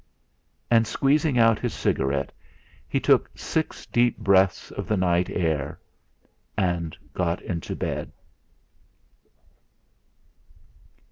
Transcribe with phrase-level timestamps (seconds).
[0.71, 2.31] And, squeezing out his cigarette,
[2.89, 5.79] he took six deep breaths of the night air,
[6.57, 8.11] and got into bed.